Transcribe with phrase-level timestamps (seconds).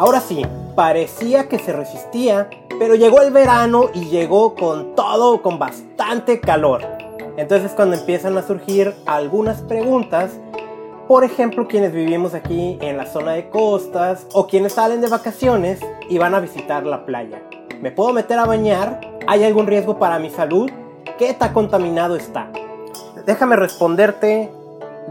[0.00, 0.40] Ahora sí,
[0.74, 6.80] parecía que se resistía, pero llegó el verano y llegó con todo, con bastante calor.
[7.36, 10.40] Entonces cuando empiezan a surgir algunas preguntas,
[11.06, 15.80] por ejemplo, quienes vivimos aquí en la zona de costas o quienes salen de vacaciones
[16.08, 17.42] y van a visitar la playa.
[17.82, 19.02] ¿Me puedo meter a bañar?
[19.26, 20.70] ¿Hay algún riesgo para mi salud?
[21.18, 22.50] ¿Qué tan contaminado está?
[23.26, 24.50] Déjame responderte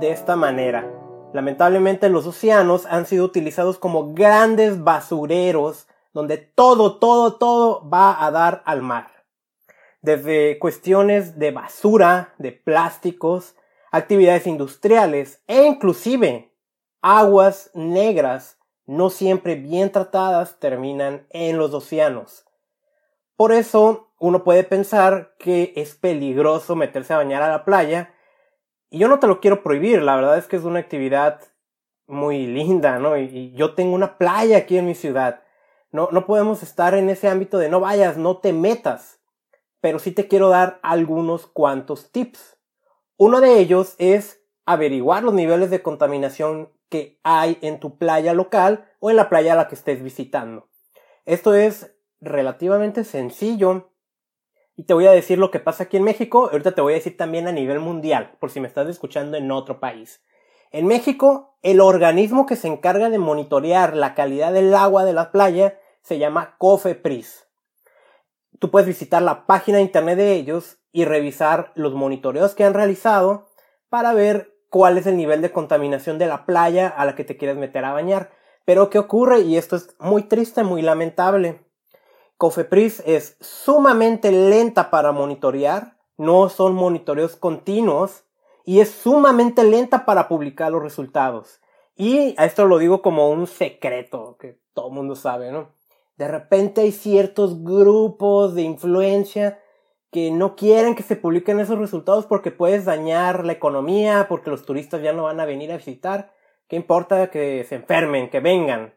[0.00, 0.97] de esta manera.
[1.32, 8.30] Lamentablemente los océanos han sido utilizados como grandes basureros donde todo, todo, todo va a
[8.30, 9.24] dar al mar.
[10.00, 13.56] Desde cuestiones de basura, de plásticos,
[13.90, 16.54] actividades industriales e inclusive
[17.02, 22.46] aguas negras no siempre bien tratadas terminan en los océanos.
[23.36, 28.14] Por eso uno puede pensar que es peligroso meterse a bañar a la playa
[28.90, 31.40] y yo no te lo quiero prohibir, la verdad es que es una actividad
[32.06, 33.16] muy linda, ¿no?
[33.16, 35.42] Y, yo tengo una playa aquí en mi ciudad.
[35.90, 39.20] No, no podemos estar en ese ámbito de no vayas, no te metas.
[39.80, 42.58] Pero sí te quiero dar algunos cuantos tips.
[43.16, 48.90] Uno de ellos es averiguar los niveles de contaminación que hay en tu playa local
[49.00, 50.68] o en la playa a la que estés visitando.
[51.26, 53.87] Esto es relativamente sencillo
[54.78, 56.50] y te voy a decir lo que pasa aquí en México.
[56.52, 59.50] Ahorita te voy a decir también a nivel mundial, por si me estás escuchando en
[59.50, 60.22] otro país.
[60.70, 65.32] En México, el organismo que se encarga de monitorear la calidad del agua de la
[65.32, 67.48] playa se llama COFEPRIS.
[68.60, 72.74] Tú puedes visitar la página de internet de ellos y revisar los monitoreos que han
[72.74, 73.48] realizado
[73.88, 77.36] para ver cuál es el nivel de contaminación de la playa a la que te
[77.36, 78.30] quieres meter a bañar.
[78.64, 79.40] Pero ¿qué ocurre?
[79.40, 81.67] Y esto es muy triste, muy lamentable.
[82.38, 88.22] Cofepris es sumamente lenta para monitorear, no son monitoreos continuos
[88.64, 91.60] y es sumamente lenta para publicar los resultados.
[91.96, 95.70] Y a esto lo digo como un secreto que todo el mundo sabe, ¿no?
[96.16, 99.60] De repente hay ciertos grupos de influencia
[100.12, 104.64] que no quieren que se publiquen esos resultados porque puedes dañar la economía, porque los
[104.64, 106.32] turistas ya no van a venir a visitar.
[106.68, 108.94] ¿Qué importa que se enfermen, que vengan?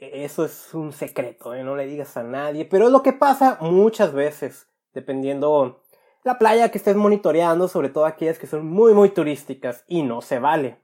[0.00, 1.62] Eso es un secreto, ¿eh?
[1.62, 2.64] no le digas a nadie.
[2.64, 5.82] Pero es lo que pasa muchas veces, dependiendo
[6.24, 10.22] la playa que estés monitoreando, sobre todo aquellas que son muy, muy turísticas, y no
[10.22, 10.78] se vale.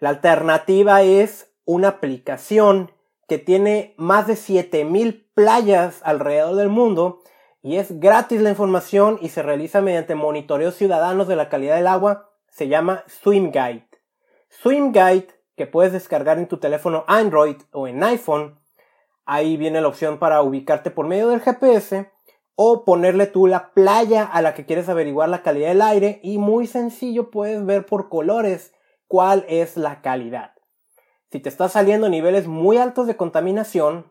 [0.00, 2.90] La alternativa es una aplicación
[3.28, 7.20] que tiene más de 7000 playas alrededor del mundo
[7.62, 11.86] y es gratis la información y se realiza mediante monitoreos ciudadanos de la calidad del
[11.86, 12.30] agua.
[12.48, 13.86] Se llama SwimGuide.
[14.48, 18.58] SwimGuide que puedes descargar en tu teléfono Android o en iPhone.
[19.26, 22.10] Ahí viene la opción para ubicarte por medio del GPS
[22.54, 26.38] o ponerle tú la playa a la que quieres averiguar la calidad del aire y
[26.38, 28.72] muy sencillo puedes ver por colores
[29.06, 30.54] cuál es la calidad.
[31.30, 34.10] Si te está saliendo niveles muy altos de contaminación,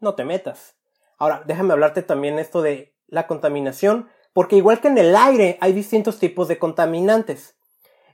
[0.00, 0.76] no te metas.
[1.16, 5.72] Ahora, déjame hablarte también esto de la contaminación, porque igual que en el aire hay
[5.72, 7.56] distintos tipos de contaminantes.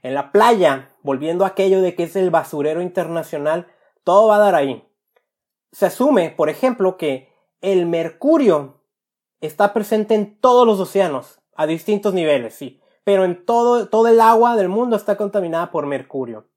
[0.03, 3.67] En la playa, volviendo a aquello de que es el basurero internacional,
[4.03, 4.87] todo va a dar ahí.
[5.71, 7.29] Se asume, por ejemplo, que
[7.61, 8.81] el mercurio
[9.41, 14.19] está presente en todos los océanos, a distintos niveles, sí, pero en todo, todo el
[14.21, 16.47] agua del mundo está contaminada por mercurio.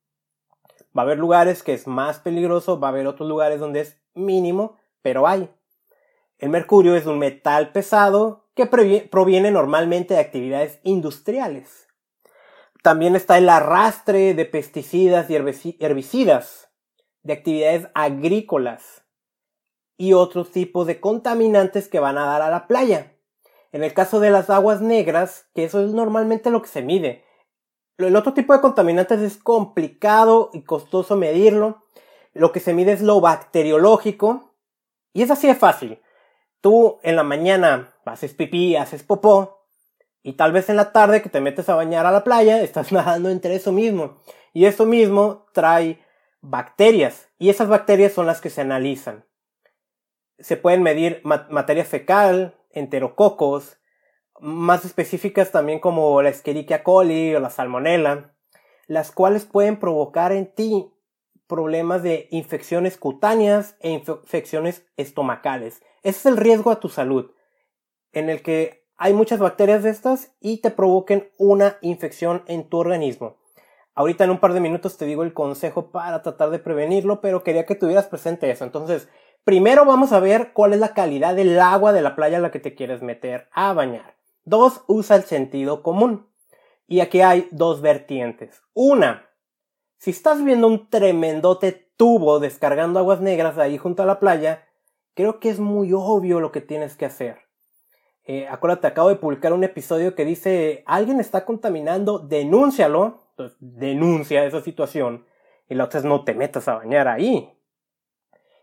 [0.97, 4.01] Va a haber lugares que es más peligroso, va a haber otros lugares donde es
[4.15, 5.51] mínimo, pero hay.
[6.39, 11.86] El mercurio es un metal pesado que proviene normalmente de actividades industriales.
[12.87, 16.71] También está el arrastre de pesticidas y herbicidas,
[17.25, 19.05] de actividades agrícolas
[19.97, 23.13] y otros tipos de contaminantes que van a dar a la playa.
[23.73, 27.25] En el caso de las aguas negras, que eso es normalmente lo que se mide.
[27.99, 31.83] El otro tipo de contaminantes es complicado y costoso medirlo.
[32.35, 34.55] Lo que se mide es lo bacteriológico.
[35.13, 36.01] Y es así de fácil.
[36.61, 39.56] Tú en la mañana haces pipí, haces popó,
[40.27, 42.91] y tal vez en la tarde que te metes a bañar a la playa, estás
[42.91, 44.17] nadando entre eso mismo.
[44.53, 46.05] Y eso mismo trae
[46.41, 47.29] bacterias.
[47.39, 49.25] Y esas bacterias son las que se analizan.
[50.41, 53.79] Se pueden medir materia fecal, enterococos,
[54.41, 58.35] más específicas también como la Escherichia coli o la Salmonella,
[58.89, 60.93] las cuales pueden provocar en ti
[61.47, 65.83] problemas de infecciones cutáneas e infecciones estomacales.
[66.03, 67.31] Ese es el riesgo a tu salud,
[68.11, 72.79] en el que hay muchas bacterias de estas y te provoquen una infección en tu
[72.79, 73.37] organismo.
[73.95, 77.43] Ahorita en un par de minutos te digo el consejo para tratar de prevenirlo, pero
[77.43, 78.65] quería que tuvieras presente eso.
[78.65, 79.09] Entonces,
[79.45, 82.51] primero vamos a ver cuál es la calidad del agua de la playa a la
[82.51, 84.17] que te quieres meter a bañar.
[84.45, 86.29] Dos, usa el sentido común.
[86.87, 88.63] Y aquí hay dos vertientes.
[88.75, 89.29] Una,
[89.99, 94.69] Si estás viendo un tremendote tubo descargando aguas negras ahí junto a la playa,
[95.15, 97.46] creo que es muy obvio lo que tienes que hacer.
[98.29, 103.23] Eh, acuérdate, acabo de publicar un episodio que dice, alguien está contaminando, denúncialo.
[103.31, 105.27] Entonces, denuncia esa situación.
[105.69, 107.53] Y la otra es, no te metas a bañar ahí.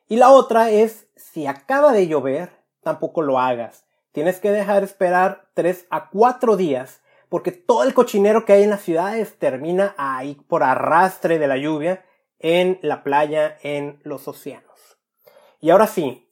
[0.07, 2.50] Y la otra es, si acaba de llover,
[2.81, 3.86] tampoco lo hagas.
[4.12, 8.69] Tienes que dejar esperar 3 a 4 días, porque todo el cochinero que hay en
[8.69, 12.06] las ciudades termina ahí por arrastre de la lluvia
[12.39, 15.00] en la playa, en los océanos.
[15.62, 16.30] Y ahora sí,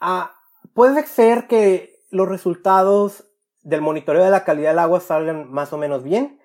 [0.00, 0.37] ah,
[0.78, 3.24] puede ser que los resultados
[3.64, 6.40] del monitoreo de la calidad del agua salgan más o menos bien,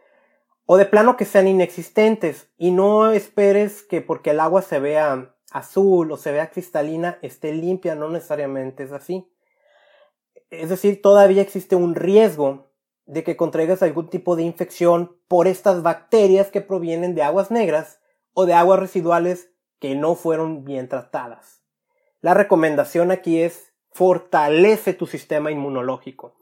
[0.65, 5.35] o de plano que sean inexistentes, y no esperes que porque el agua se vea
[5.51, 9.31] azul o se vea cristalina esté limpia, no necesariamente es así.
[10.49, 12.71] Es decir, todavía existe un riesgo
[13.05, 17.99] de que contraigas algún tipo de infección por estas bacterias que provienen de aguas negras
[18.33, 21.61] o de aguas residuales que no fueron bien tratadas.
[22.19, 26.35] La recomendación aquí es fortalece tu sistema inmunológico.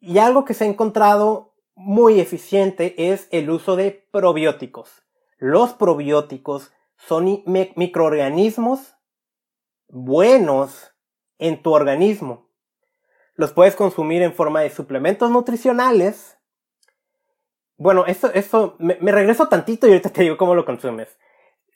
[0.00, 5.02] Y algo que se ha encontrado muy eficiente es el uso de probióticos.
[5.38, 8.96] Los probióticos son microorganismos
[9.88, 10.92] buenos
[11.38, 12.48] en tu organismo.
[13.34, 16.38] Los puedes consumir en forma de suplementos nutricionales
[17.78, 21.16] bueno, esto, esto, me, regreso tantito y ahorita te digo cómo lo consumes.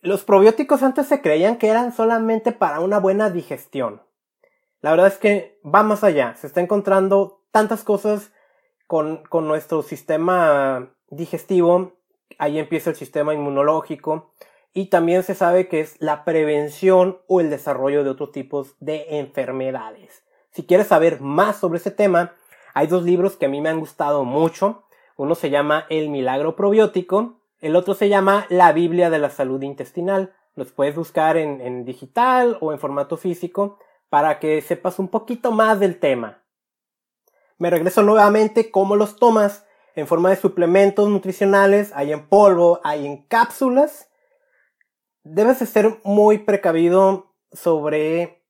[0.00, 4.02] Los probióticos antes se creían que eran solamente para una buena digestión.
[4.82, 6.34] La verdad es que va más allá.
[6.34, 8.32] Se está encontrando tantas cosas
[8.86, 11.94] con, con nuestro sistema digestivo.
[12.38, 14.32] Ahí empieza el sistema inmunológico.
[14.74, 19.18] Y también se sabe que es la prevención o el desarrollo de otros tipos de
[19.18, 20.24] enfermedades.
[20.50, 22.34] Si quieres saber más sobre ese tema,
[22.74, 24.84] hay dos libros que a mí me han gustado mucho.
[25.16, 29.62] Uno se llama El Milagro Probiótico, el otro se llama La Biblia de la Salud
[29.62, 30.34] Intestinal.
[30.54, 33.78] Los puedes buscar en, digital o en formato físico
[34.12, 36.44] para que sepas un poquito más del tema.
[37.56, 39.64] Me regreso nuevamente cómo los tomas
[39.94, 44.10] en forma de suplementos nutricionales, hay en polvo, hay en cápsulas.
[45.24, 48.44] Debes ser muy precavido sobre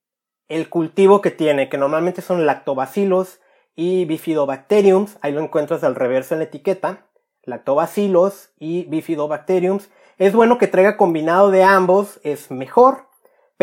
[0.49, 3.39] el cultivo que tiene, que normalmente son lactobacilos
[3.73, 7.07] y Bifidobacteriums, ahí lo encuentras al reverso en la etiqueta,
[7.43, 9.89] lactobacillus y Bifidobacteriums.
[10.17, 13.12] Es bueno que traiga combinado de ambos, es mejor,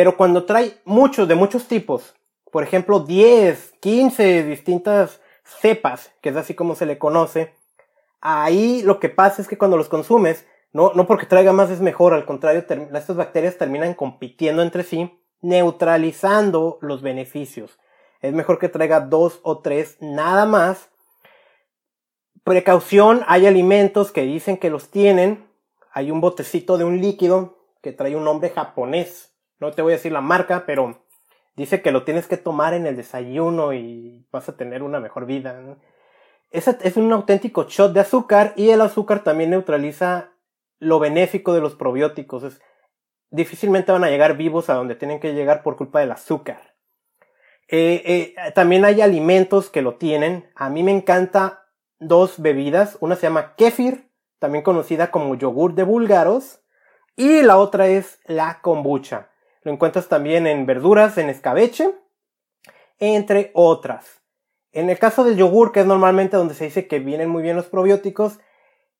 [0.00, 2.14] pero cuando trae muchos de muchos tipos,
[2.50, 7.54] por ejemplo 10, 15 distintas cepas, que es así como se le conoce,
[8.22, 11.82] ahí lo que pasa es que cuando los consumes, no, no porque traiga más es
[11.82, 12.64] mejor, al contrario,
[12.94, 17.78] estas bacterias terminan compitiendo entre sí, neutralizando los beneficios.
[18.22, 20.88] Es mejor que traiga dos o tres nada más.
[22.42, 25.46] Precaución, hay alimentos que dicen que los tienen.
[25.92, 29.29] Hay un botecito de un líquido que trae un nombre japonés.
[29.60, 31.04] No te voy a decir la marca, pero
[31.54, 35.26] dice que lo tienes que tomar en el desayuno y vas a tener una mejor
[35.26, 35.78] vida.
[36.50, 40.32] Es, es un auténtico shot de azúcar y el azúcar también neutraliza
[40.78, 42.60] lo benéfico de los probióticos.
[43.30, 46.74] difícilmente van a llegar vivos a donde tienen que llegar por culpa del azúcar.
[47.68, 50.50] Eh, eh, también hay alimentos que lo tienen.
[50.56, 51.66] A mí me encanta
[52.00, 52.96] dos bebidas.
[53.00, 56.62] Una se llama kefir, también conocida como yogur de búlgaros.
[57.14, 59.30] Y la otra es la kombucha.
[59.62, 61.94] Lo encuentras también en verduras, en escabeche,
[62.98, 64.22] entre otras.
[64.72, 67.56] En el caso del yogur, que es normalmente donde se dice que vienen muy bien
[67.56, 68.38] los probióticos,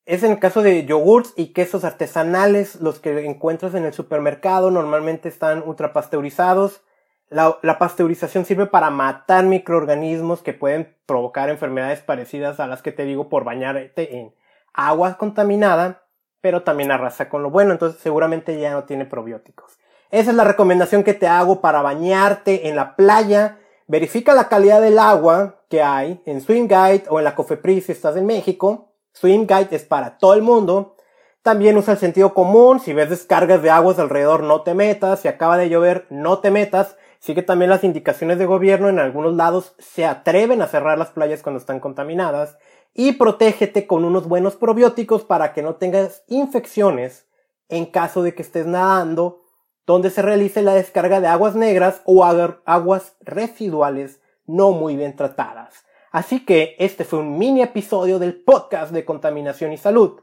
[0.04, 4.70] es en el caso de yogurts y quesos artesanales, los que encuentras en el supermercado,
[4.70, 6.82] normalmente están ultrapasteurizados
[7.30, 13.04] la, pasteurización sirve para matar microorganismos que pueden provocar enfermedades parecidas a las que te
[13.04, 14.34] digo por bañarte en
[14.72, 16.02] agua contaminada,
[16.40, 19.78] pero también arrasa con lo bueno, entonces seguramente ya no tiene probióticos.
[20.10, 23.58] Esa es la recomendación que te hago para bañarte en la playa.
[23.86, 27.92] Verifica la calidad del agua que hay en Swim Guide o en la Cofepris si
[27.92, 28.92] estás en México.
[29.12, 30.96] Swim Guide es para todo el mundo.
[31.42, 32.80] También usa el sentido común.
[32.80, 35.20] Si ves descargas de aguas alrededor, no te metas.
[35.20, 36.96] Si acaba de llover, no te metas.
[37.20, 41.42] Sigue también las indicaciones de gobierno, en algunos lados se atreven a cerrar las playas
[41.42, 42.56] cuando están contaminadas
[42.94, 47.26] y protégete con unos buenos probióticos para que no tengas infecciones
[47.68, 49.42] en caso de que estés nadando
[49.86, 55.84] donde se realice la descarga de aguas negras o aguas residuales no muy bien tratadas.
[56.10, 60.20] Así que este fue un mini episodio del podcast de contaminación y salud.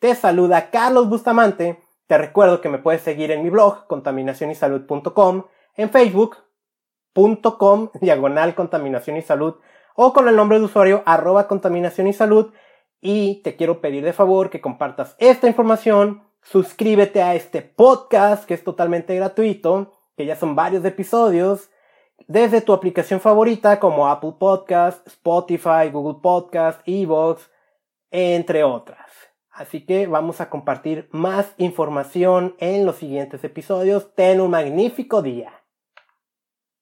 [0.00, 1.80] Te saluda Carlos Bustamante.
[2.06, 5.44] Te recuerdo que me puedes seguir en mi blog contaminacionysalud.com
[5.76, 9.56] en facebook.com diagonal contaminación y salud
[9.94, 12.52] o con el nombre de usuario arroba contaminación y salud
[13.00, 18.54] Y te quiero pedir de favor que compartas esta información, suscríbete a este podcast que
[18.54, 21.70] es totalmente gratuito, que ya son varios episodios,
[22.26, 27.50] desde tu aplicación favorita como Apple Podcast, Spotify, Google Podcast, Evox,
[28.10, 29.10] entre otras.
[29.50, 34.14] Así que vamos a compartir más información en los siguientes episodios.
[34.14, 35.57] Ten un magnífico día.